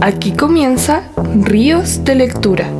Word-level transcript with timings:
Aquí 0.00 0.32
comienza 0.32 1.02
Ríos 1.34 2.04
de 2.04 2.14
Lectura. 2.14 2.70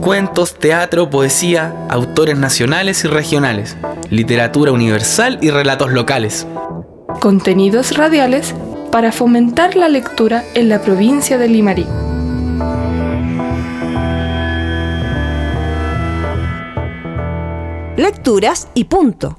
Cuentos, 0.00 0.54
teatro, 0.54 1.10
poesía, 1.10 1.74
autores 1.88 2.38
nacionales 2.38 3.04
y 3.04 3.08
regionales, 3.08 3.76
literatura 4.08 4.70
universal 4.70 5.38
y 5.42 5.50
relatos 5.50 5.92
locales. 5.92 6.46
Contenidos 7.20 7.96
radiales 7.96 8.54
para 8.92 9.10
fomentar 9.10 9.74
la 9.74 9.88
lectura 9.88 10.44
en 10.54 10.68
la 10.68 10.80
provincia 10.80 11.38
de 11.38 11.48
Limarí. 11.48 11.86
Lecturas 17.96 18.68
y 18.74 18.84
punto. 18.84 19.38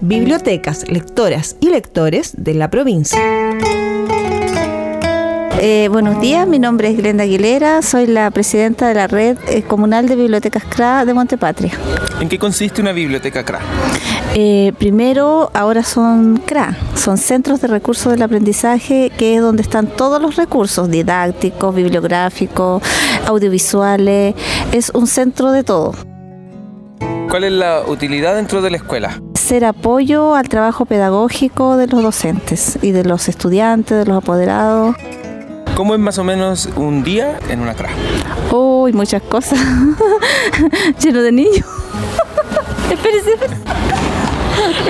Bibliotecas, 0.00 0.90
lectoras 0.90 1.56
y 1.60 1.68
lectores 1.68 2.32
de 2.38 2.54
la 2.54 2.70
provincia. 2.70 3.20
Eh, 5.64 5.86
buenos 5.92 6.20
días, 6.20 6.44
mi 6.48 6.58
nombre 6.58 6.88
es 6.88 6.96
Glenda 6.96 7.22
Aguilera, 7.22 7.82
soy 7.82 8.08
la 8.08 8.32
presidenta 8.32 8.88
de 8.88 8.94
la 8.94 9.06
Red 9.06 9.38
eh, 9.46 9.62
Comunal 9.62 10.08
de 10.08 10.16
Bibliotecas 10.16 10.64
CRA 10.64 11.04
de 11.04 11.14
Montepatria. 11.14 11.70
¿En 12.20 12.28
qué 12.28 12.36
consiste 12.36 12.80
una 12.80 12.90
biblioteca 12.90 13.44
CRA? 13.44 13.60
Eh, 14.34 14.72
primero, 14.76 15.52
ahora 15.54 15.84
son 15.84 16.38
CRA, 16.38 16.76
son 16.96 17.16
Centros 17.16 17.60
de 17.60 17.68
Recursos 17.68 18.10
del 18.10 18.22
Aprendizaje, 18.22 19.12
que 19.16 19.36
es 19.36 19.40
donde 19.40 19.62
están 19.62 19.86
todos 19.86 20.20
los 20.20 20.34
recursos 20.34 20.90
didácticos, 20.90 21.72
bibliográficos, 21.72 22.82
audiovisuales, 23.28 24.34
es 24.72 24.90
un 24.90 25.06
centro 25.06 25.52
de 25.52 25.62
todo. 25.62 25.94
¿Cuál 27.30 27.44
es 27.44 27.52
la 27.52 27.82
utilidad 27.86 28.34
dentro 28.34 28.62
de 28.62 28.70
la 28.72 28.78
escuela? 28.78 29.22
Ser 29.34 29.64
apoyo 29.64 30.34
al 30.34 30.48
trabajo 30.48 30.86
pedagógico 30.86 31.76
de 31.76 31.86
los 31.86 32.02
docentes 32.02 32.80
y 32.82 32.90
de 32.90 33.04
los 33.04 33.28
estudiantes, 33.28 33.96
de 33.96 34.06
los 34.06 34.24
apoderados. 34.24 34.96
¿Cómo 35.74 35.94
es 35.94 36.00
más 36.00 36.18
o 36.18 36.24
menos 36.24 36.68
un 36.76 37.02
día 37.02 37.38
en 37.48 37.60
una 37.60 37.74
CRA? 37.74 37.88
Uy, 38.52 38.92
muchas 38.92 39.22
cosas. 39.22 39.58
Lleno 41.02 41.22
de 41.22 41.32
niños. 41.32 41.64
espérese, 42.92 43.32
espérese. 43.32 43.56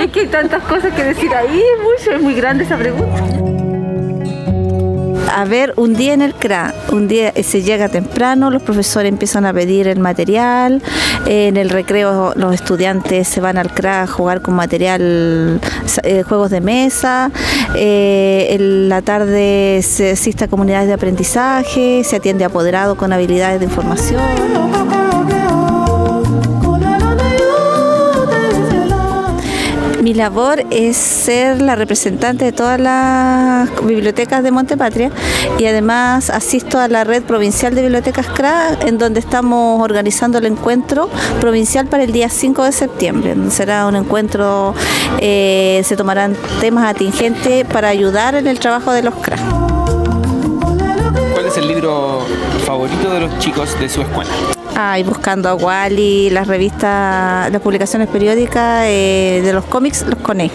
Es 0.01 0.11
que 0.11 0.19
hay 0.21 0.27
tantas 0.27 0.61
cosas 0.63 0.93
que 0.93 1.03
decir 1.03 1.33
ahí, 1.33 1.61
es 1.61 1.81
mucho, 1.81 2.17
es 2.17 2.21
muy 2.21 2.33
grande 2.35 2.65
esa 2.65 2.77
pregunta. 2.77 3.42
A 5.35 5.45
ver, 5.45 5.73
un 5.77 5.95
día 5.95 6.13
en 6.13 6.21
el 6.21 6.35
CRA, 6.35 6.75
un 6.91 7.07
día 7.07 7.33
se 7.41 7.63
llega 7.63 7.89
temprano, 7.89 8.51
los 8.51 8.61
profesores 8.61 9.11
empiezan 9.11 9.47
a 9.47 9.53
pedir 9.53 9.87
el 9.87 9.99
material, 9.99 10.83
en 11.25 11.57
el 11.57 11.71
recreo 11.71 12.33
los 12.35 12.53
estudiantes 12.53 13.27
se 13.27 13.41
van 13.41 13.57
al 13.57 13.73
CRA 13.73 14.03
a 14.03 14.07
jugar 14.07 14.43
con 14.43 14.53
material, 14.53 15.59
eh, 16.03 16.21
juegos 16.21 16.51
de 16.51 16.61
mesa, 16.61 17.31
eh, 17.75 18.47
en 18.51 18.89
la 18.89 19.01
tarde 19.01 19.81
se 19.81 20.11
asiste 20.11 20.43
a 20.43 20.47
comunidades 20.47 20.87
de 20.87 20.93
aprendizaje, 20.93 22.03
se 22.03 22.15
atiende 22.15 22.45
apoderado 22.45 22.95
con 22.95 23.11
habilidades 23.11 23.59
de 23.59 23.65
información. 23.65 25.02
Mi 30.03 30.13
labor 30.13 30.65
es 30.69 30.97
ser 30.97 31.61
la 31.61 31.77
representante 31.77 32.43
de 32.43 32.51
todas 32.51 32.77
las 32.77 33.69
bibliotecas 33.85 34.43
de 34.43 34.51
Montepatria 34.51 35.11
y 35.57 35.65
además 35.65 36.29
asisto 36.29 36.77
a 36.77 36.89
la 36.89 37.05
red 37.05 37.23
provincial 37.23 37.73
de 37.73 37.83
bibliotecas 37.83 38.27
CRA, 38.27 38.77
en 38.81 38.97
donde 38.97 39.21
estamos 39.21 39.81
organizando 39.81 40.39
el 40.39 40.45
encuentro 40.45 41.09
provincial 41.39 41.87
para 41.87 42.03
el 42.03 42.11
día 42.11 42.27
5 42.27 42.65
de 42.65 42.71
septiembre. 42.73 43.33
Será 43.49 43.87
un 43.87 43.95
encuentro, 43.95 44.75
eh, 45.19 45.81
se 45.85 45.95
tomarán 45.95 46.35
temas 46.59 46.93
atingentes 46.93 47.65
para 47.65 47.87
ayudar 47.87 48.35
en 48.35 48.47
el 48.47 48.59
trabajo 48.59 48.91
de 48.91 49.03
los 49.03 49.13
CRA. 49.15 49.37
¿Cuál 51.31 51.45
es 51.45 51.55
el 51.55 51.65
libro 51.65 52.25
favorito 52.65 53.09
de 53.09 53.21
los 53.21 53.39
chicos 53.39 53.79
de 53.79 53.87
su 53.87 54.01
escuela? 54.01 54.52
Ay, 54.75 55.03
buscando 55.03 55.49
a 55.49 55.55
Wally, 55.55 56.31
las 56.31 56.47
revistas, 56.47 57.51
las 57.51 57.61
publicaciones 57.61 58.07
periódicas 58.07 58.85
eh, 58.87 59.41
de 59.43 59.53
los 59.53 59.65
cómics, 59.65 60.03
los 60.07 60.17
coné. 60.19 60.49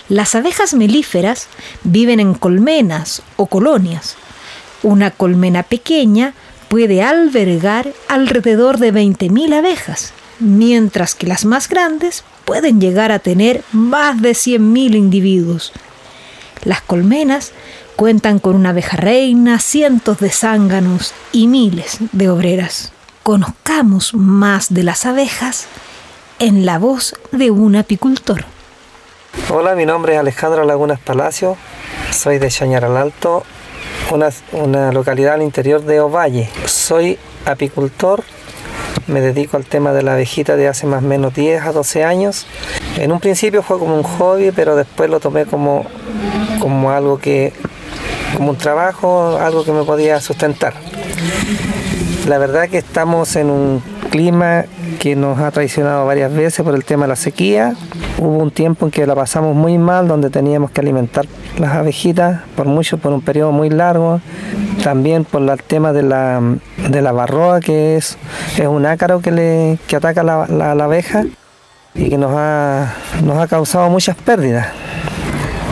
Las 0.09 0.35
abejas 0.35 0.73
melíferas 0.73 1.47
viven 1.83 2.19
en 2.19 2.33
colmenas 2.33 3.21
o 3.37 3.45
colonias. 3.45 4.17
Una 4.83 5.11
colmena 5.11 5.63
pequeña 5.63 6.33
puede 6.67 7.01
albergar 7.01 7.93
alrededor 8.09 8.79
de 8.79 8.93
20.000 8.93 9.53
abejas, 9.53 10.11
mientras 10.39 11.15
que 11.15 11.27
las 11.27 11.45
más 11.45 11.69
grandes 11.69 12.25
pueden 12.43 12.81
llegar 12.81 13.13
a 13.13 13.19
tener 13.19 13.63
más 13.71 14.21
de 14.21 14.31
100.000 14.31 14.95
individuos. 14.95 15.71
Las 16.65 16.81
colmenas 16.81 17.53
cuentan 17.95 18.39
con 18.39 18.57
una 18.57 18.71
abeja 18.71 18.97
reina, 18.97 19.59
cientos 19.59 20.19
de 20.19 20.31
zánganos 20.31 21.13
y 21.31 21.47
miles 21.47 21.99
de 22.11 22.29
obreras. 22.29 22.91
Conozcamos 23.23 24.15
más 24.15 24.73
de 24.73 24.81
las 24.81 25.05
abejas 25.05 25.67
en 26.39 26.65
la 26.65 26.79
voz 26.79 27.13
de 27.31 27.51
un 27.51 27.75
apicultor. 27.75 28.45
Hola, 29.51 29.75
mi 29.75 29.85
nombre 29.85 30.13
es 30.13 30.19
Alejandro 30.19 30.63
Lagunas 30.65 30.99
Palacio, 30.99 31.55
soy 32.09 32.39
de 32.39 32.49
Chañaral 32.49 32.97
Alto, 32.97 33.43
una, 34.09 34.29
una 34.53 34.91
localidad 34.91 35.35
al 35.35 35.43
interior 35.43 35.83
de 35.83 35.99
Ovalle. 35.99 36.49
Soy 36.65 37.19
apicultor, 37.45 38.23
me 39.05 39.21
dedico 39.21 39.55
al 39.55 39.65
tema 39.65 39.93
de 39.93 40.01
la 40.01 40.13
abejita 40.13 40.55
de 40.55 40.67
hace 40.67 40.88
más 40.88 41.03
o 41.03 41.07
menos 41.07 41.35
10 41.35 41.61
a 41.61 41.71
12 41.73 42.03
años. 42.03 42.47
En 42.97 43.11
un 43.11 43.19
principio 43.19 43.61
fue 43.61 43.77
como 43.77 43.95
un 43.95 44.03
hobby, 44.03 44.51
pero 44.51 44.75
después 44.75 45.11
lo 45.11 45.19
tomé 45.19 45.45
como, 45.45 45.85
como 46.59 46.89
algo 46.89 47.19
que, 47.19 47.53
como 48.35 48.49
un 48.49 48.57
trabajo, 48.57 49.38
algo 49.38 49.63
que 49.63 49.73
me 49.73 49.83
podía 49.83 50.19
sustentar. 50.19 50.73
La 52.27 52.37
verdad 52.37 52.69
que 52.69 52.77
estamos 52.77 53.35
en 53.35 53.49
un 53.49 53.81
clima 54.11 54.65
que 54.99 55.15
nos 55.15 55.39
ha 55.39 55.49
traicionado 55.51 56.05
varias 56.05 56.31
veces 56.31 56.63
por 56.63 56.75
el 56.75 56.85
tema 56.85 57.05
de 57.05 57.09
la 57.09 57.15
sequía. 57.15 57.75
Hubo 58.19 58.37
un 58.37 58.51
tiempo 58.51 58.85
en 58.85 58.91
que 58.91 59.07
la 59.07 59.15
pasamos 59.15 59.55
muy 59.55 59.77
mal, 59.79 60.07
donde 60.07 60.29
teníamos 60.29 60.69
que 60.69 60.81
alimentar 60.81 61.25
las 61.57 61.73
abejitas 61.73 62.41
por 62.55 62.67
mucho, 62.67 62.99
por 62.99 63.11
un 63.11 63.21
periodo 63.21 63.51
muy 63.51 63.69
largo. 63.69 64.21
También 64.83 65.25
por 65.25 65.41
el 65.41 65.63
tema 65.63 65.93
de 65.93 66.03
la, 66.03 66.39
de 66.89 67.01
la 67.01 67.11
barroa, 67.11 67.59
que 67.59 67.97
es, 67.97 68.17
es 68.57 68.67
un 68.67 68.85
ácaro 68.85 69.21
que, 69.21 69.31
le, 69.31 69.79
que 69.88 69.95
ataca 69.95 70.21
la, 70.21 70.45
la, 70.47 70.75
la 70.75 70.83
abeja 70.83 71.23
y 71.95 72.09
que 72.09 72.17
nos 72.17 72.31
ha, 72.35 72.93
nos 73.23 73.39
ha 73.39 73.47
causado 73.47 73.89
muchas 73.89 74.15
pérdidas. 74.15 74.67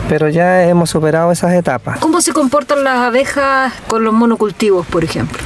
Pero 0.08 0.28
ya 0.28 0.64
hemos 0.64 0.90
superado 0.90 1.30
esas 1.30 1.52
etapas. 1.54 2.00
¿Cómo 2.00 2.20
se 2.20 2.32
comportan 2.32 2.82
las 2.82 2.98
abejas 2.98 3.72
con 3.86 4.02
los 4.02 4.12
monocultivos, 4.12 4.84
por 4.86 5.04
ejemplo? 5.04 5.38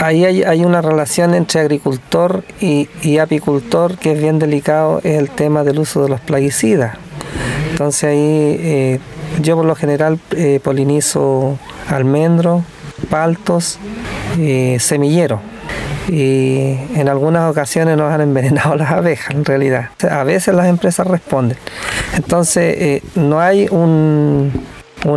Ahí 0.00 0.24
hay, 0.24 0.42
hay, 0.44 0.64
una 0.64 0.80
relación 0.80 1.34
entre 1.34 1.60
agricultor 1.60 2.42
y, 2.58 3.18
apicultor 3.18 3.98
que 3.98 4.12
es 4.12 4.20
bien 4.20 4.38
delicado, 4.38 5.00
es 5.04 5.18
el 5.18 5.28
tema 5.28 5.62
del 5.62 5.78
uso 5.78 6.02
de 6.02 6.08
los 6.08 6.20
plaguicidas. 6.20 6.96
Entonces 7.70 8.04
ahí 8.04 8.16
eh, 8.18 9.00
yo 9.42 9.56
por 9.56 9.66
lo 9.66 9.74
general 9.74 10.18
eh, 10.30 10.58
polinizo 10.62 11.58
almendro, 11.86 12.64
paltos, 13.10 13.78
eh, 14.38 14.78
semillero. 14.80 15.40
Y 16.08 16.78
en 16.94 17.08
algunas 17.10 17.50
ocasiones 17.50 17.98
nos 17.98 18.10
han 18.10 18.22
envenenado 18.22 18.74
las 18.76 18.90
abejas, 18.90 19.34
en 19.34 19.44
realidad. 19.44 19.90
A 20.10 20.24
veces 20.24 20.54
las 20.54 20.66
empresas 20.66 21.06
responden. 21.06 21.58
Entonces 22.16 23.02
no 23.14 23.38
hay 23.38 23.68
un 23.70 24.50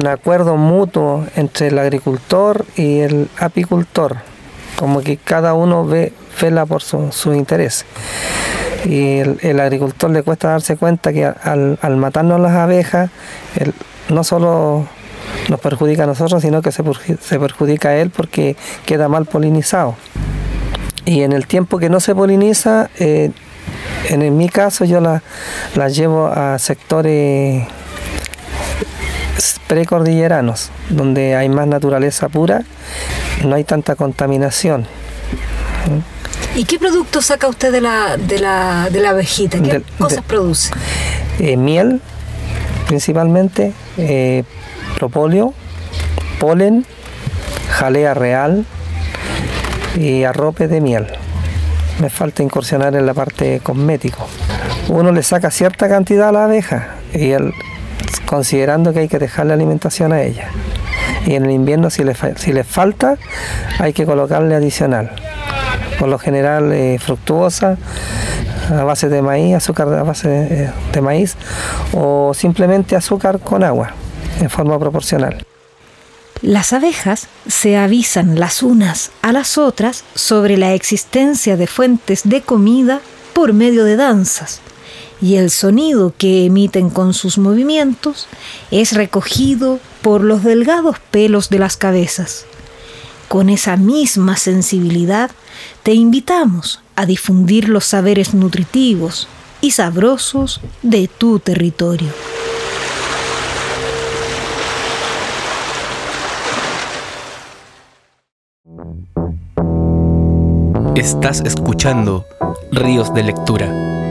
acuerdo 0.09 0.57
mutuo 0.57 1.25
entre 1.37 1.67
el 1.67 1.79
agricultor 1.79 2.65
y 2.75 2.99
el 2.99 3.29
apicultor 3.39 4.32
como 4.83 4.99
que 4.99 5.15
cada 5.15 5.53
uno 5.53 5.85
ve, 5.85 6.11
vela 6.41 6.65
por 6.65 6.81
sus 6.81 7.15
su 7.15 7.33
interés. 7.33 7.85
Y 8.83 9.19
el, 9.19 9.39
el, 9.41 9.61
agricultor 9.61 10.09
le 10.09 10.23
cuesta 10.23 10.49
darse 10.49 10.75
cuenta 10.75 11.13
que 11.13 11.23
al, 11.23 11.79
al 11.81 11.95
matarnos 11.95 12.37
las 12.41 12.51
abejas, 12.51 13.09
el, 13.55 13.73
no 14.09 14.25
solo 14.25 14.85
nos 15.47 15.61
perjudica 15.61 16.03
a 16.03 16.05
nosotros, 16.05 16.41
sino 16.41 16.61
que 16.61 16.73
se, 16.73 16.83
se, 17.21 17.39
perjudica 17.39 17.87
a 17.87 17.95
él 17.95 18.09
porque 18.09 18.57
queda 18.85 19.07
mal 19.07 19.25
polinizado. 19.25 19.95
Y 21.05 21.21
en 21.21 21.31
el 21.31 21.47
tiempo 21.47 21.79
que 21.79 21.87
no 21.87 22.01
se 22.01 22.13
poliniza, 22.13 22.89
eh, 22.99 23.31
en, 24.09 24.21
en, 24.21 24.35
mi 24.35 24.49
caso 24.49 24.83
yo 24.83 24.99
las 24.99 25.21
la 25.75 25.87
llevo 25.87 26.27
a 26.27 26.59
sectores 26.59 27.65
precordilleranos, 29.67 30.71
donde 30.89 31.37
hay 31.37 31.47
más 31.47 31.67
naturaleza 31.67 32.27
pura, 32.27 32.63
no 33.45 33.55
hay 33.55 33.63
tanta 33.63 33.95
contaminación. 33.95 34.85
¿Y 36.55 36.65
qué 36.65 36.77
productos 36.77 37.25
saca 37.25 37.47
usted 37.47 37.71
de 37.71 37.81
la, 37.81 38.17
de 38.17 38.39
la, 38.39 38.89
de 38.91 38.99
la 38.99 39.09
abejita? 39.09 39.59
¿Qué 39.61 39.81
cosas 39.97 40.17
de- 40.17 40.21
produce? 40.23 40.71
Eh, 41.39 41.57
miel, 41.57 41.99
principalmente, 42.87 43.73
eh, 43.97 44.43
propóleo, 44.97 45.53
polen, 46.39 46.85
jalea 47.71 48.13
real 48.13 48.65
y 49.95 50.23
arrope 50.23 50.67
de 50.67 50.79
miel. 50.81 51.07
Me 51.99 52.09
falta 52.09 52.43
incursionar 52.43 52.95
en 52.95 53.05
la 53.05 53.13
parte 53.13 53.59
cosmético. 53.63 54.27
Uno 54.89 55.11
le 55.11 55.23
saca 55.23 55.49
cierta 55.49 55.87
cantidad 55.89 56.29
a 56.29 56.31
la 56.31 56.43
abeja 56.45 56.95
y 57.13 57.31
considerando 58.25 58.93
que 58.93 58.99
hay 59.01 59.07
que 59.07 59.19
dejarle 59.19 59.53
alimentación 59.53 60.11
a 60.13 60.21
ella. 60.21 60.49
Y 61.25 61.35
en 61.35 61.45
el 61.45 61.51
invierno 61.51 61.89
si 61.89 62.03
le, 62.03 62.13
fa- 62.15 62.35
si 62.35 62.51
le 62.51 62.63
falta 62.63 63.17
hay 63.79 63.93
que 63.93 64.05
colocarle 64.05 64.55
adicional. 64.55 65.11
Por 65.99 66.09
lo 66.09 66.17
general 66.19 66.71
eh, 66.73 66.97
fructuosa, 66.99 67.77
a 68.69 68.83
base 68.83 69.09
de 69.09 69.21
maíz, 69.21 69.55
azúcar 69.55 69.87
a 69.93 70.03
base 70.03 70.27
de, 70.27 70.69
de 70.91 71.01
maíz 71.01 71.35
o 71.93 72.33
simplemente 72.33 72.95
azúcar 72.95 73.39
con 73.39 73.63
agua 73.63 73.91
en 74.41 74.49
forma 74.49 74.77
proporcional. 74.79 75.45
Las 76.41 76.73
abejas 76.73 77.27
se 77.47 77.77
avisan 77.77 78.37
las 78.37 78.63
unas 78.63 79.11
a 79.21 79.31
las 79.31 79.57
otras 79.57 80.03
sobre 80.13 80.57
la 80.57 80.73
existencia 80.73 81.55
de 81.55 81.67
fuentes 81.67 82.21
de 82.25 82.41
comida 82.41 82.99
por 83.33 83.53
medio 83.53 83.85
de 83.85 83.95
danzas, 83.95 84.59
y 85.21 85.35
el 85.35 85.49
sonido 85.51 86.13
que 86.17 86.45
emiten 86.45 86.89
con 86.89 87.13
sus 87.13 87.37
movimientos 87.37 88.27
es 88.71 88.93
recogido 88.93 89.79
por 90.03 90.21
los 90.21 90.43
delgados 90.43 90.97
pelos 91.11 91.49
de 91.49 91.57
las 91.57 91.77
cabezas. 91.77 92.45
Con 93.29 93.49
esa 93.49 93.77
misma 93.77 94.37
sensibilidad 94.37 95.31
te 95.81 95.93
invitamos 95.93 96.83
a 96.95 97.05
difundir 97.07 97.69
los 97.69 97.85
saberes 97.85 98.33
nutritivos 98.33 99.27
y 99.61 99.71
sabrosos 99.71 100.61
de 100.83 101.07
tu 101.07 101.39
territorio. 101.39 102.09
Estás 110.95 111.41
escuchando 111.45 112.25
Ríos 112.71 113.13
de 113.13 113.23
Lectura. 113.23 114.02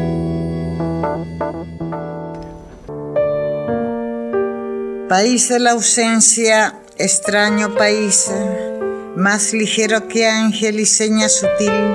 País 5.12 5.50
de 5.50 5.58
la 5.58 5.72
ausencia, 5.72 6.74
extraño 6.96 7.74
país, 7.74 8.30
más 9.14 9.52
ligero 9.52 10.08
que 10.08 10.26
ángel 10.26 10.80
y 10.80 10.86
seña 10.86 11.28
sutil, 11.28 11.92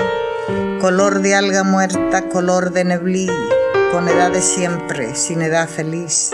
color 0.79 1.21
de 1.23 1.33
alga 1.33 1.63
muerta, 1.63 2.29
color 2.29 2.73
de 2.73 2.83
neblí, 2.83 3.27
con 3.91 4.07
edad 4.07 4.29
de 4.29 4.43
siempre, 4.43 5.15
sin 5.15 5.41
edad 5.41 5.67
feliz. 5.67 6.29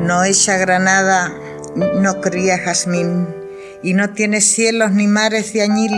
No 0.00 0.24
echa 0.24 0.56
granada, 0.56 1.32
no 1.76 2.20
cría 2.20 2.58
jazmín, 2.58 3.28
y 3.80 3.94
no 3.94 4.10
tiene 4.10 4.40
cielos 4.40 4.90
ni 4.90 5.06
mares 5.06 5.52
de 5.52 5.62
añil. 5.62 5.94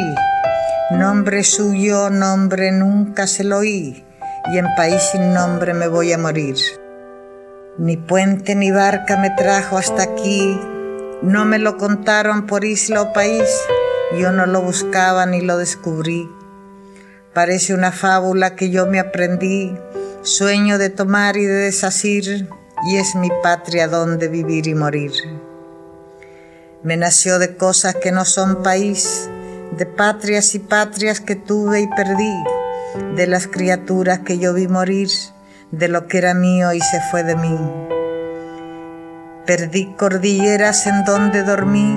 Nombre 0.91 1.45
suyo, 1.45 2.11
nombre 2.11 2.73
nunca 2.73 3.27
se 3.27 3.43
lo 3.43 3.61
oí, 3.61 4.05
y 4.53 4.59
en 4.59 4.67
país 4.77 5.01
sin 5.13 5.33
nombre 5.33 5.73
me 5.73 5.89
voy 5.89 6.13
a 6.13 6.19
morir. 6.19 6.57
Ni 7.79 7.99
puente 7.99 8.55
ni 8.55 8.71
barca 8.71 9.19
me 9.19 9.29
trajo 9.29 9.77
hasta 9.77 10.03
aquí, 10.03 10.59
no 11.21 11.45
me 11.45 11.59
lo 11.59 11.77
contaron 11.77 12.47
por 12.47 12.65
isla 12.65 13.03
o 13.03 13.13
país, 13.13 13.47
yo 14.19 14.33
no 14.33 14.47
lo 14.47 14.63
buscaba 14.63 15.27
ni 15.27 15.43
lo 15.43 15.59
descubrí. 15.59 16.27
Parece 17.35 17.75
una 17.75 17.93
fábula 17.93 18.57
que 18.57 18.71
yo 18.71 18.87
me 18.87 18.99
aprendí, 18.99 19.77
sueño 20.23 20.79
de 20.79 20.89
tomar 20.89 21.37
y 21.37 21.45
de 21.45 21.53
desasir, 21.53 22.49
y 22.87 22.97
es 22.97 23.15
mi 23.15 23.29
patria 23.43 23.89
donde 23.89 24.29
vivir 24.29 24.69
y 24.69 24.75
morir. 24.75 25.13
Me 26.83 26.97
nació 26.97 27.39
de 27.39 27.59
cosas 27.59 27.95
que 27.97 28.11
no 28.11 28.25
son 28.25 28.63
país, 28.63 29.29
de 29.77 29.85
patrias 29.85 30.55
y 30.55 30.61
patrias 30.61 31.21
que 31.21 31.37
tuve 31.37 31.83
y 31.83 31.89
perdí, 31.89 32.43
de 33.17 33.27
las 33.27 33.47
criaturas 33.47 34.21
que 34.21 34.39
yo 34.39 34.55
vi 34.55 34.67
morir, 34.67 35.11
de 35.73 35.89
lo 35.89 36.07
que 36.07 36.19
era 36.19 36.35
mío 36.35 36.73
y 36.73 36.81
se 36.81 37.01
fue 37.11 37.23
de 37.23 37.37
mí. 37.37 37.59
Perdí 39.47 39.87
cordilleras 39.97 40.87
en 40.87 41.05
donde 41.05 41.43
dormí, 41.43 41.97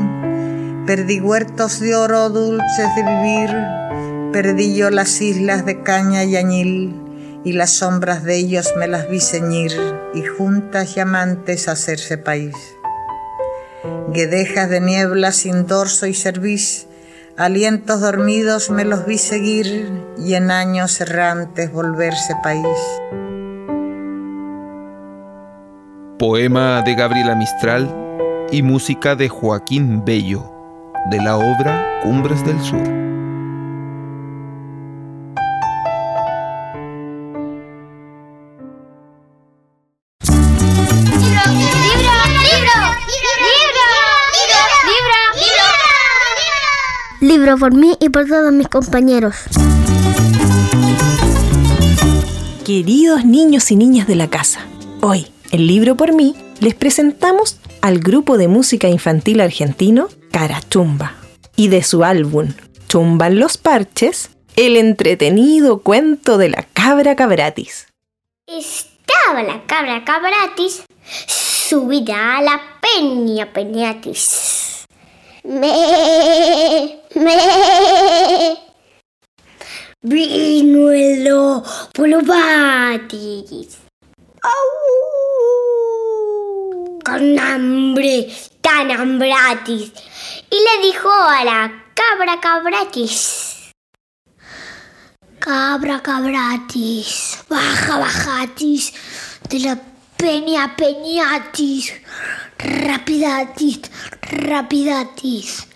perdí 0.85 1.19
huertos 1.19 1.79
de 1.79 1.95
oro 1.95 2.29
dulces 2.29 2.95
de 2.95 3.03
vivir, 3.03 3.55
perdí 4.31 4.75
yo 4.75 4.89
las 4.89 5.21
islas 5.21 5.65
de 5.65 5.81
caña 5.81 6.23
y 6.23 6.35
añil, 6.35 6.95
y 7.43 7.53
las 7.53 7.71
sombras 7.71 8.23
de 8.23 8.35
ellos 8.35 8.73
me 8.77 8.87
las 8.87 9.09
vi 9.09 9.19
ceñir, 9.19 9.71
y 10.13 10.23
juntas 10.23 10.97
y 10.97 10.99
amantes 10.99 11.67
hacerse 11.67 12.17
país. 12.17 12.55
Guedejas 14.09 14.69
de 14.69 14.81
niebla 14.81 15.31
sin 15.31 15.65
dorso 15.65 16.05
y 16.05 16.13
cerviz, 16.13 16.87
alientos 17.37 18.01
dormidos 18.01 18.69
me 18.69 18.83
los 18.83 19.05
vi 19.05 19.17
seguir, 19.17 19.89
y 20.17 20.33
en 20.33 20.51
años 20.51 20.99
errantes 21.01 21.71
volverse 21.71 22.35
país. 22.43 22.77
Poema 26.19 26.81
de 26.81 26.95
Gabriela 26.95 27.33
Mistral 27.33 27.89
y 28.51 28.61
música 28.61 29.15
de 29.15 29.29
Joaquín 29.29 30.03
Bello, 30.03 30.53
de 31.09 31.21
la 31.21 31.37
obra 31.37 32.01
Cumbres 32.03 32.45
del 32.45 32.59
Sur. 32.59 32.83
Libro 47.21 47.57
por 47.57 47.73
mí 47.73 47.95
y 48.01 48.09
por 48.09 48.27
todos 48.27 48.51
mis 48.51 48.67
compañeros. 48.67 49.35
Queridos 52.65 53.23
niños 53.23 53.71
y 53.71 53.77
niñas 53.77 54.05
de 54.05 54.15
la 54.15 54.29
casa, 54.29 54.59
hoy, 54.99 55.25
en 55.51 55.67
Libro 55.67 55.95
por 55.95 56.13
mí, 56.13 56.35
les 56.59 56.75
presentamos 56.75 57.57
al 57.81 57.99
grupo 57.99 58.37
de 58.37 58.47
música 58.47 58.87
infantil 58.87 59.41
argentino 59.41 60.09
Carachumba 60.31 61.15
y 61.55 61.69
de 61.69 61.83
su 61.83 62.03
álbum 62.03 62.53
Chumban 62.87 63.39
los 63.39 63.57
Parches, 63.57 64.31
el 64.55 64.77
entretenido 64.77 65.81
cuento 65.81 66.37
de 66.37 66.49
la 66.49 66.63
cabra 66.73 67.15
cabratis. 67.15 67.87
Estaba 68.47 69.43
la 69.43 69.65
cabra 69.65 70.03
cabratis 70.03 70.83
subida 71.69 72.37
a 72.37 72.41
la 72.41 72.61
peña 72.81 73.53
peñatis. 73.53 74.85
Me, 75.43 76.99
me. 77.15 77.37
Vino 80.01 80.91
el 80.91 81.23
lobo. 81.25 81.63
¡Au! 84.41 84.98
Con 87.09 87.39
hambre 87.39 88.29
tan 88.61 88.91
hambratis. 88.91 89.91
Y 90.51 90.55
le 90.55 90.87
dijo 90.87 91.09
a 91.11 91.43
la 91.43 91.83
cabra 91.95 92.39
cabratis. 92.39 93.71
Cabra 95.39 96.03
cabratis, 96.03 97.39
baja 97.49 97.97
bajatis, 97.97 98.93
de 99.49 99.59
la 99.59 99.75
peña 100.17 100.75
peñatis, 100.75 101.93
rapidatis, 102.59 103.81
rapidatis. 104.21 105.67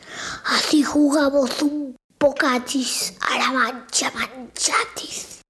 Así 0.46 0.84
jugamos 0.84 1.64
un 1.64 1.96
pocatis 2.20 3.16
a 3.22 3.40
la 3.40 3.52
mancha 3.52 4.12
manchatis. 4.12 5.43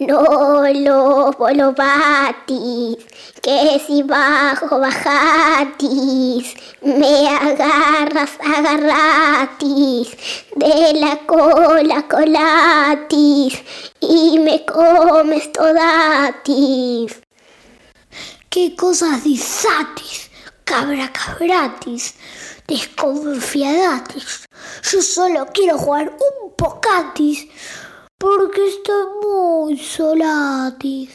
No 0.00 0.64
lobo 0.72 1.48
lobatis, 1.50 2.96
que 3.40 3.80
si 3.86 4.02
bajo 4.02 4.80
bajatis, 4.80 6.54
me 6.82 7.28
agarras 7.28 8.32
agarratis, 8.40 10.16
de 10.56 10.94
la 10.94 11.16
cola 11.26 12.08
colatis, 12.08 13.62
y 14.00 14.38
me 14.40 14.64
comes 14.66 15.52
todatis. 15.52 17.20
¿Qué 18.50 18.74
cosas 18.74 19.22
disatis, 19.22 20.28
cabra 20.64 21.12
cabratis, 21.12 22.14
desconfiadatis? 22.66 24.46
Yo 24.90 25.00
solo 25.02 25.46
quiero 25.52 25.78
jugar 25.78 26.08
un 26.08 26.52
pocatis, 26.56 27.46
porque 28.24 28.68
estoy 28.68 29.04
muy 29.22 29.76
solatis. 29.76 31.10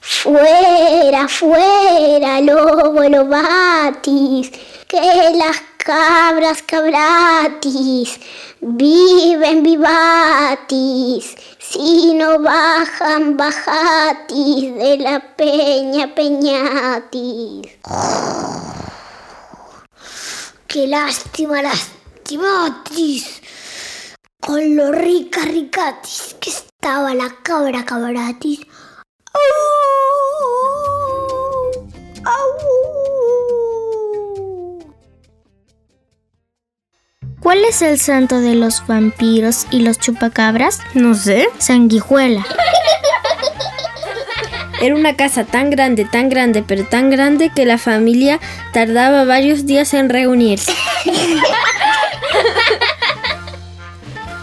Fuera, 0.00 1.28
fuera, 1.28 2.40
lobo 2.40 3.08
lobatis, 3.08 4.50
que 4.88 5.00
las 5.36 5.62
Cabras 5.84 6.62
cabratis, 6.62 8.18
viven 8.62 9.62
vivatis, 9.62 11.36
si 11.58 12.14
no 12.14 12.38
bajan 12.40 13.36
bajatis 13.36 14.74
de 14.74 14.96
la 14.96 15.20
peña 15.36 16.14
peñatis. 16.14 17.68
Qué 20.66 20.86
lástima, 20.86 21.60
lastimatis, 21.60 23.42
con 24.46 24.76
lo 24.76 24.92
rica 24.92 25.40
ricatis 25.42 26.36
que 26.38 26.50
estaba 26.50 27.14
la 27.14 27.34
cabra 27.42 27.84
cabratis. 27.84 28.60
¿Cuál 37.40 37.64
es 37.64 37.82
el 37.82 37.98
santo 37.98 38.40
de 38.40 38.54
los 38.54 38.86
vampiros 38.86 39.66
y 39.70 39.80
los 39.80 39.98
chupacabras? 39.98 40.80
No 40.94 41.14
sé. 41.14 41.48
Sanguijuela. 41.58 42.44
Era 44.80 44.94
una 44.94 45.16
casa 45.16 45.44
tan 45.44 45.70
grande, 45.70 46.04
tan 46.04 46.28
grande, 46.28 46.62
pero 46.66 46.84
tan 46.84 47.10
grande 47.10 47.50
que 47.54 47.64
la 47.64 47.78
familia 47.78 48.40
tardaba 48.72 49.24
varios 49.24 49.66
días 49.66 49.94
en 49.94 50.08
reunirse. 50.10 50.74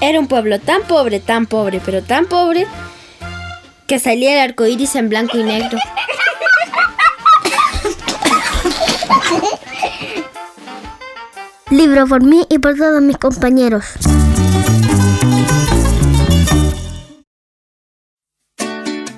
Era 0.02 0.20
un 0.20 0.28
pueblo 0.28 0.60
tan 0.60 0.82
pobre, 0.82 1.20
tan 1.20 1.46
pobre, 1.46 1.80
pero 1.86 2.02
tan 2.02 2.26
pobre 2.26 2.66
que 3.86 4.00
salía 4.00 4.34
el 4.34 4.40
arco 4.50 4.66
iris 4.66 4.96
en 4.96 5.10
blanco 5.10 5.38
y 5.38 5.44
negro. 5.44 5.78
Libro 11.70 12.08
por 12.08 12.24
mí 12.24 12.48
y 12.50 12.58
por 12.58 12.76
todos 12.76 13.00
mis 13.04 13.18
compañeros. 13.18 13.86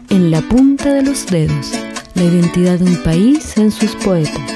En 0.09 0.31
la 0.31 0.41
punta 0.41 0.93
de 0.93 1.03
los 1.03 1.25
dedos, 1.27 1.71
la 2.15 2.23
identidad 2.23 2.77
de 2.77 2.85
un 2.85 3.01
país 3.03 3.57
en 3.57 3.71
sus 3.71 3.95
poetas. 3.95 4.51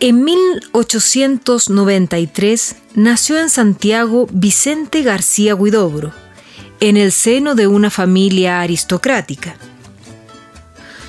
En 0.00 0.24
1893 0.24 2.76
nació 2.96 3.38
en 3.38 3.50
Santiago 3.50 4.26
Vicente 4.32 5.02
García 5.02 5.54
Huidobro, 5.54 6.12
en 6.80 6.96
el 6.96 7.12
seno 7.12 7.54
de 7.54 7.66
una 7.66 7.90
familia 7.90 8.62
aristocrática. 8.62 9.56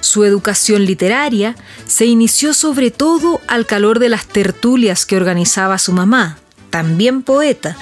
Su 0.02 0.26
educación 0.26 0.86
literaria 0.86 1.56
se 1.86 2.06
inició 2.06 2.54
sobre 2.54 2.92
todo 2.92 3.40
al 3.48 3.66
calor 3.66 4.00
de 4.00 4.10
las 4.10 4.28
tertulias 4.28 5.06
que 5.06 5.16
organizaba 5.16 5.78
su 5.80 5.94
mamá, 5.94 6.38
también 6.70 7.24
poeta, 7.24 7.78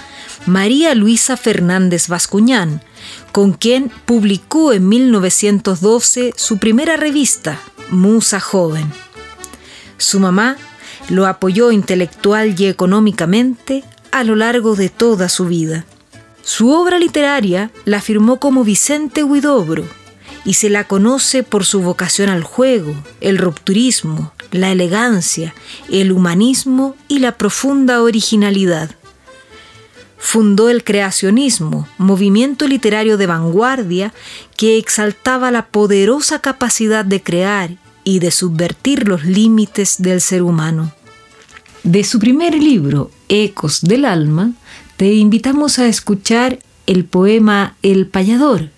María 0.46 0.94
Luisa 0.94 1.36
Fernández 1.36 2.08
Bascuñán, 2.08 2.82
con 3.32 3.54
quien 3.54 3.92
publicó 4.06 4.72
en 4.72 4.88
1912 4.88 6.34
su 6.38 6.60
primera 6.60 6.96
revista, 6.96 7.60
Musa 7.90 8.40
Joven. 8.40 8.92
Su 9.98 10.20
mamá 10.20 10.58
lo 11.10 11.26
apoyó 11.26 11.72
intelectual 11.72 12.60
y 12.60 12.68
económicamente 12.68 13.84
a 14.16 14.24
lo 14.24 14.38
largo 14.38 14.78
de 14.78 14.88
toda 14.88 15.28
su 15.28 15.46
vida. 15.46 15.84
Su 16.42 16.72
obra 16.72 17.00
literaria 17.00 17.70
la 17.84 18.00
firmó 18.00 18.40
como 18.40 18.64
Vicente 18.64 19.26
Huidobro 19.26 19.84
y 20.46 20.54
se 20.54 20.70
la 20.70 20.86
conoce 20.86 21.44
por 21.44 21.66
su 21.66 21.82
vocación 21.82 22.30
al 22.30 22.42
juego, 22.42 22.96
el 23.20 23.38
rupturismo, 23.38 24.32
la 24.52 24.72
elegancia, 24.72 25.54
el 25.92 26.14
humanismo 26.14 26.96
y 27.10 27.20
la 27.20 27.34
profunda 27.34 28.02
originalidad. 28.02 28.90
Fundó 30.18 30.70
el 30.70 30.86
creacionismo, 30.86 31.86
movimiento 31.98 32.70
literario 32.70 33.18
de 33.18 33.28
vanguardia 33.28 34.14
que 34.56 34.78
exaltaba 34.78 35.52
la 35.52 35.66
poderosa 35.66 36.40
capacidad 36.40 37.04
de 37.04 37.22
crear 37.22 37.72
y 38.06 38.20
de 38.20 38.32
subvertir 38.32 39.10
los 39.10 39.26
límites 39.26 39.96
del 40.02 40.22
ser 40.22 40.42
humano. 40.42 40.94
De 41.86 42.04
su 42.04 42.18
primer 42.18 42.56
libro, 42.56 43.12
Ecos 43.30 43.82
del 43.82 44.06
Alma, 44.06 44.54
te 44.98 45.14
invitamos 45.14 45.78
a 45.78 45.86
escuchar 45.86 46.58
el 46.88 47.06
poema 47.06 47.76
El 47.84 48.08
Payador, 48.08 48.70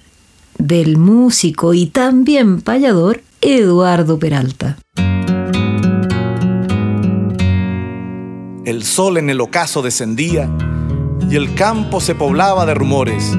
del 0.58 0.98
músico 0.98 1.74
y 1.74 1.86
también 1.86 2.60
payador 2.60 3.24
Eduardo 3.40 4.20
Peralta. 4.20 4.78
El 8.66 8.84
sol 8.84 9.18
en 9.18 9.30
el 9.30 9.40
ocaso 9.40 9.82
descendía 9.82 10.52
y 11.32 11.38
el 11.38 11.56
campo 11.56 12.02
se 12.02 12.14
poblaba 12.14 12.66
de 12.66 12.74
rumores, 12.74 13.38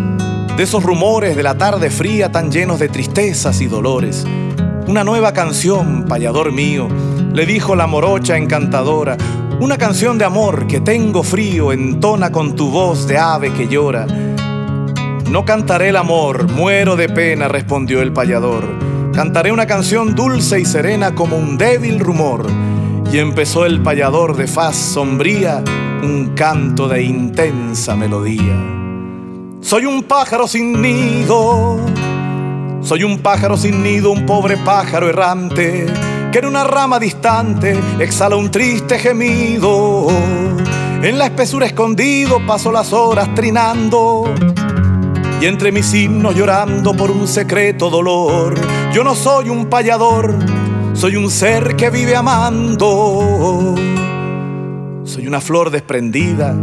de 0.57 0.63
esos 0.63 0.83
rumores 0.83 1.37
de 1.37 1.43
la 1.43 1.59
tarde 1.59 1.91
fría 1.91 2.33
tan 2.33 2.51
llenos 2.51 2.79
de 2.81 2.89
tristezas 2.89 3.61
y 3.61 3.67
dolores. 3.67 4.25
Una 4.87 5.05
nueva 5.05 5.35
canción, 5.35 6.07
payador 6.09 6.53
mío, 6.53 6.89
le 7.35 7.45
dijo 7.45 7.77
la 7.77 7.87
morocha 7.87 8.39
encantadora, 8.39 9.19
una 9.61 9.77
canción 9.77 10.19
de 10.19 10.25
amor 10.25 10.67
que 10.67 10.81
tengo 10.81 11.23
frío, 11.23 11.73
entona 11.73 12.31
con 12.31 12.55
tu 12.55 12.71
voz 12.71 13.09
de 13.09 13.19
ave 13.19 13.53
que 13.53 13.67
llora. 13.67 14.07
No 14.07 15.45
cantaré 15.45 15.89
el 15.89 15.97
amor, 15.97 16.51
muero 16.53 16.95
de 16.97 17.09
pena, 17.09 17.49
respondió 17.49 18.01
el 18.01 18.13
payador. 18.13 18.65
Cantaré 19.13 19.51
una 19.51 19.67
canción 19.67 20.15
dulce 20.15 20.61
y 20.61 20.65
serena 20.65 21.15
como 21.15 21.37
un 21.37 21.59
débil 21.59 21.99
rumor. 21.99 22.47
Y 23.13 23.19
empezó 23.19 23.67
el 23.67 23.83
payador 23.83 24.37
de 24.37 24.47
faz 24.47 24.77
sombría 24.77 25.65
un 26.03 26.35
canto 26.37 26.89
de 26.89 27.03
intensa 27.03 27.97
melodía. 27.97 28.57
Soy 29.61 29.87
un 29.87 30.05
pájaro 30.05 30.47
sin 30.47 30.81
nido, 30.81 31.79
soy 32.81 33.03
un 33.03 33.19
pájaro 33.19 33.57
sin 33.57 33.83
nido, 33.83 34.13
un 34.13 34.25
pobre 34.25 34.57
pájaro 34.57 35.09
errante, 35.09 35.87
que 36.33 36.39
en 36.39 36.47
una 36.47 36.65
rama 36.65 36.99
distante 36.99 37.79
exhala 37.99 38.37
un 38.37 38.51
triste 38.51 38.99
gemido. 38.99 40.09
En 41.03 41.19
la 41.19 41.27
espesura 41.27 41.67
escondido 41.67 42.45
paso 42.47 42.73
las 42.73 42.93
horas 42.93 43.35
trinando 43.35 44.25
y 45.41 45.47
entre 45.47 45.71
mis 45.71 45.95
himnos 45.95 46.35
llorando 46.35 46.95
por 46.95 47.11
un 47.11 47.29
secreto 47.29 47.89
dolor. 47.89 48.55
Yo 48.93 49.05
no 49.05 49.15
soy 49.15 49.49
un 49.49 49.67
payador, 49.67 50.35
soy 50.95 51.17
un 51.17 51.31
ser 51.31 51.77
que 51.77 51.91
vive 51.91 52.17
amando. 52.17 53.75
Soy 55.05 55.27
una 55.27 55.41
flor 55.41 55.71
desprendida 55.71 56.57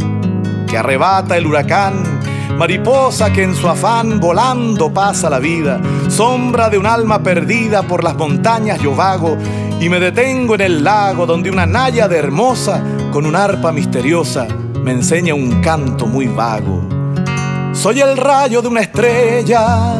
que 0.68 0.76
arrebata 0.76 1.36
el 1.36 1.46
huracán, 1.46 2.15
mariposa 2.56 3.32
que 3.32 3.42
en 3.42 3.54
su 3.54 3.68
afán 3.68 4.20
volando 4.20 4.92
pasa 4.92 5.28
la 5.30 5.38
vida, 5.38 5.80
sombra 6.08 6.68
de 6.68 6.78
un 6.78 6.86
alma 6.86 7.22
perdida 7.22 7.82
por 7.82 8.04
las 8.04 8.16
montañas 8.16 8.80
yo 8.80 8.94
vago 8.94 9.36
y 9.80 9.88
me 9.88 10.00
detengo 10.00 10.54
en 10.54 10.60
el 10.62 10.84
lago 10.84 11.26
donde 11.26 11.50
una 11.50 11.66
naya 11.66 12.08
de 12.08 12.18
hermosa 12.18 12.82
con 13.12 13.26
un 13.26 13.36
arpa 13.36 13.72
misteriosa 13.72 14.46
me 14.82 14.92
enseña 14.92 15.34
un 15.34 15.60
canto 15.60 16.06
muy 16.06 16.26
vago. 16.26 16.82
Soy 17.72 18.00
el 18.00 18.16
rayo 18.16 18.62
de 18.62 18.68
una 18.68 18.80
estrella, 18.80 19.94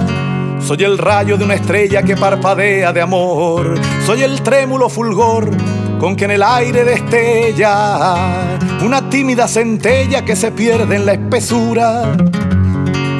soy 0.61 0.85
el 0.85 0.97
rayo 0.97 1.37
de 1.37 1.45
una 1.45 1.55
estrella 1.55 2.03
que 2.03 2.17
parpadea 2.17 2.93
de 2.93 3.03
amor, 3.03 3.75
soy 4.07 4.23
el 4.23 4.41
trémulo 4.43 4.89
fulgor 4.89 5.51
con 5.99 6.17
que 6.17 6.25
en 6.27 6.33
el 6.33 6.43
aire 6.43 6.85
destella 6.85 8.59
una 8.85 9.09
tímida 9.09 9.49
centella 9.49 10.25
que 10.25 10.37
se 10.37 10.53
pierde 10.53 10.97
en 10.97 11.07
la 11.07 11.13
espesura. 11.13 12.17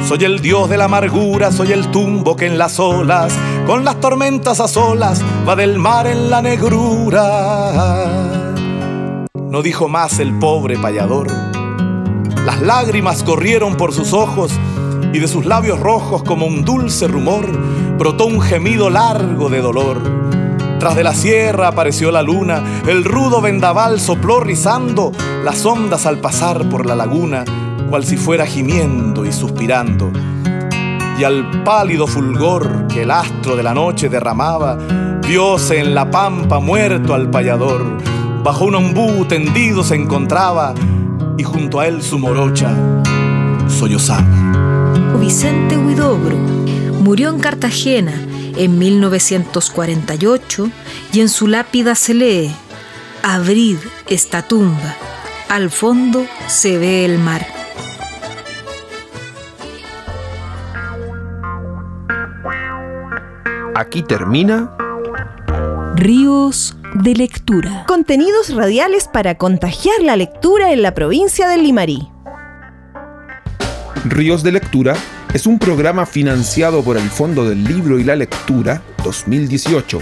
Soy 0.07 0.23
el 0.23 0.41
dios 0.41 0.69
de 0.69 0.77
la 0.77 0.85
amargura, 0.85 1.51
soy 1.51 1.71
el 1.73 1.91
tumbo 1.91 2.35
que 2.35 2.45
en 2.45 2.57
las 2.57 2.79
olas, 2.79 3.33
con 3.65 3.83
las 3.83 3.99
tormentas 3.99 4.59
a 4.59 4.67
solas, 4.67 5.21
va 5.47 5.55
del 5.55 5.79
mar 5.79 6.07
en 6.07 6.29
la 6.29 6.41
negrura. 6.41 7.73
No 9.35 9.61
dijo 9.61 9.87
más 9.87 10.19
el 10.19 10.37
pobre 10.39 10.77
payador 10.77 11.27
las 12.47 12.61
lágrimas 12.61 13.23
corrieron 13.23 13.75
por 13.75 13.91
sus 13.91 14.13
ojos 14.13 14.53
y 15.11 15.19
de 15.19 15.27
sus 15.27 15.45
labios 15.45 15.81
rojos 15.81 16.23
como 16.23 16.45
un 16.45 16.63
dulce 16.63 17.05
rumor 17.05 17.45
brotó 17.97 18.25
un 18.25 18.39
gemido 18.39 18.89
largo 18.89 19.49
de 19.49 19.59
dolor. 19.59 20.26
Tras 20.79 20.95
de 20.95 21.03
la 21.03 21.13
sierra 21.13 21.69
apareció 21.69 22.11
la 22.11 22.21
luna, 22.21 22.61
el 22.85 23.03
rudo 23.03 23.41
vendaval 23.41 23.99
sopló 23.99 24.39
rizando 24.39 25.11
las 25.43 25.65
ondas 25.65 26.05
al 26.05 26.19
pasar 26.19 26.69
por 26.69 26.85
la 26.85 26.95
laguna, 26.95 27.43
cual 27.89 28.05
si 28.05 28.15
fuera 28.15 28.45
gimiendo 28.45 29.25
y 29.25 29.31
suspirando. 29.31 30.11
Y 31.19 31.23
al 31.23 31.63
pálido 31.63 32.05
fulgor 32.05 32.85
que 32.87 33.01
el 33.01 33.11
astro 33.11 33.55
de 33.55 33.63
la 33.63 33.73
noche 33.73 34.07
derramaba, 34.07 34.77
vióse 35.27 35.79
en 35.79 35.95
la 35.95 36.11
pampa 36.11 36.59
muerto 36.59 37.15
al 37.15 37.31
payador. 37.31 37.83
Bajo 38.43 38.65
un 38.65 38.75
ombú 38.75 39.25
tendido 39.25 39.83
se 39.83 39.95
encontraba, 39.95 40.75
y 41.39 41.43
junto 41.43 41.79
a 41.79 41.87
él 41.87 42.03
su 42.03 42.19
morocha 42.19 42.71
sollozaba. 43.67 44.27
Vicente 45.19 45.75
Huidobro 45.75 46.37
murió 46.99 47.29
en 47.29 47.39
Cartagena 47.39 48.26
en 48.57 48.77
1948 48.77 50.69
y 51.13 51.21
en 51.21 51.29
su 51.29 51.47
lápida 51.47 51.95
se 51.95 52.13
lee, 52.13 52.51
Abrid 53.23 53.77
esta 54.07 54.41
tumba. 54.41 54.95
Al 55.49 55.69
fondo 55.69 56.25
se 56.47 56.77
ve 56.77 57.05
el 57.05 57.19
mar. 57.19 57.45
Aquí 63.75 64.01
termina 64.01 64.75
Ríos 65.95 66.75
de 66.93 67.15
lectura. 67.15 67.85
Contenidos 67.87 68.53
radiales 68.53 69.07
para 69.07 69.35
contagiar 69.35 70.01
la 70.01 70.15
lectura 70.15 70.71
en 70.71 70.81
la 70.81 70.93
provincia 70.93 71.47
del 71.47 71.63
Limarí. 71.63 72.07
Ríos 74.05 74.43
de 74.43 74.51
Lectura 74.51 74.95
es 75.33 75.45
un 75.45 75.59
programa 75.59 76.05
financiado 76.05 76.83
por 76.83 76.97
el 76.97 77.09
Fondo 77.09 77.47
del 77.47 77.63
Libro 77.63 77.99
y 77.99 78.03
la 78.03 78.15
Lectura 78.15 78.81
2018 79.03 80.01